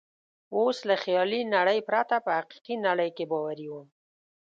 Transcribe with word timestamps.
اوس 0.55 0.77
له 0.89 0.95
خیالي 1.03 1.41
نړۍ 1.55 1.79
پرته 1.89 2.15
په 2.25 2.31
حقیقي 2.37 2.75
نړۍ 2.87 3.09
کې 3.17 3.25
باوري 3.31 3.67
وم. 3.69 3.87